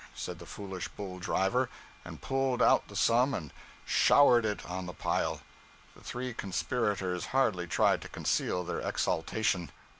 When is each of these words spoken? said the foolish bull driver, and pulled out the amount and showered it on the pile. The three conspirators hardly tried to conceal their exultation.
said 0.15 0.39
the 0.39 0.47
foolish 0.47 0.87
bull 0.87 1.19
driver, 1.19 1.69
and 2.03 2.23
pulled 2.23 2.59
out 2.59 2.87
the 2.87 2.99
amount 3.13 3.35
and 3.35 3.53
showered 3.85 4.45
it 4.45 4.65
on 4.65 4.87
the 4.87 4.93
pile. 4.93 5.41
The 5.95 6.03
three 6.03 6.33
conspirators 6.33 7.27
hardly 7.37 7.67
tried 7.67 8.01
to 8.01 8.09
conceal 8.09 8.63
their 8.63 8.79
exultation. 8.81 9.69